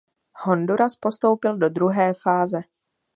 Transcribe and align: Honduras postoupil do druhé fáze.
Honduras 0.45 0.95
postoupil 0.97 1.57
do 1.57 1.69
druhé 1.69 2.13
fáze. 2.13 2.61